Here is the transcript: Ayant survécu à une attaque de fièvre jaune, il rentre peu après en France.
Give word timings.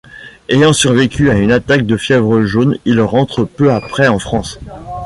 Ayant 0.49 0.73
survécu 0.73 1.29
à 1.29 1.35
une 1.35 1.51
attaque 1.51 1.85
de 1.85 1.95
fièvre 1.95 2.41
jaune, 2.41 2.75
il 2.85 2.99
rentre 3.01 3.43
peu 3.43 3.71
après 3.71 4.07
en 4.07 4.17
France. 4.17 4.57